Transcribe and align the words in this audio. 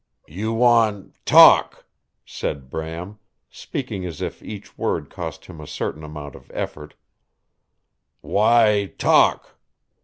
"You 0.27 0.51
want 0.53 1.13
talk," 1.27 1.85
said 2.25 2.71
Bram, 2.71 3.19
speaking 3.51 4.03
as 4.03 4.19
if 4.19 4.41
each 4.41 4.75
word 4.75 5.11
cost 5.11 5.45
him 5.45 5.61
a 5.61 5.67
certain 5.67 6.03
amount 6.03 6.33
of 6.33 6.49
effort. 6.55 6.95
"Why 8.21 8.93
talk?" 8.97 9.59